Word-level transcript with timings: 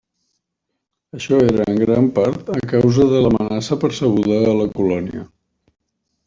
Això 1.17 1.41
era 1.51 1.67
en 1.73 1.77
gran 1.81 2.07
part 2.15 2.49
a 2.55 2.63
causa 2.71 3.05
de 3.13 3.21
l'amenaça 3.27 3.79
percebuda 3.85 4.41
a 4.49 4.57
la 4.63 4.67
colònia. 4.81 5.23